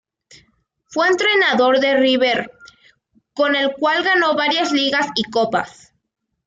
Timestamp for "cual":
3.75-4.01